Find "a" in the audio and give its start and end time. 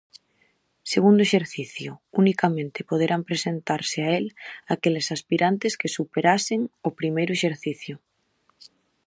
4.03-4.09